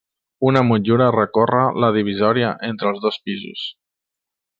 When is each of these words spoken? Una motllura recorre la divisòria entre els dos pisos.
Una 0.51 0.61
motllura 0.69 1.09
recorre 1.15 1.65
la 1.83 1.91
divisòria 1.97 2.49
entre 2.69 2.91
els 2.93 3.05
dos 3.05 3.21
pisos. 3.29 3.67